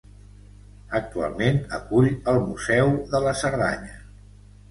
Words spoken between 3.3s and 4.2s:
Cerdanya.